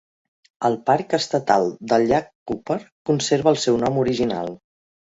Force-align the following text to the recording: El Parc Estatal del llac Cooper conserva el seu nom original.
El 0.69 0.77
Parc 0.87 1.13
Estatal 1.17 1.69
del 1.93 2.07
llac 2.13 2.33
Cooper 2.53 2.81
conserva 3.13 3.57
el 3.57 3.65
seu 3.71 3.81
nom 3.87 4.05
original. 4.09 4.55